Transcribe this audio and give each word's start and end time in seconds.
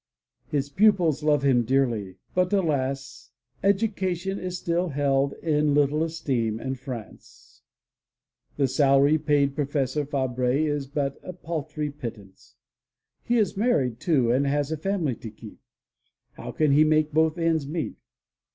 His 0.47 0.71
pupils 0.71 1.21
love 1.21 1.43
him 1.43 1.61
dearly, 1.61 2.17
but 2.33 2.51
alas! 2.53 3.29
edu 3.63 3.95
cation 3.95 4.39
is 4.39 4.57
still 4.57 4.89
held 4.89 5.33
in 5.43 5.75
little 5.75 6.01
esteem 6.03 6.59
in 6.59 6.73
France. 6.73 7.61
lOI 8.57 8.57
MY 8.57 8.57
BOOK 8.57 8.57
HOUSE 8.57 8.57
The 8.57 8.67
salary 8.67 9.17
paid 9.19 9.53
Professor 9.55 10.03
Fabre 10.07 10.51
is 10.53 10.87
but 10.87 11.19
a 11.21 11.33
paltry 11.33 11.91
pittance. 11.91 12.55
He 13.21 13.37
is 13.37 13.55
married, 13.55 13.99
too, 13.99 14.31
and 14.31 14.47
has 14.47 14.71
a 14.71 14.77
family 14.77 15.13
to 15.17 15.29
keep. 15.29 15.59
How 16.31 16.51
can 16.51 16.71
he 16.71 16.83
make 16.83 17.13
both 17.13 17.37
ends 17.37 17.67
meet? 17.67 17.97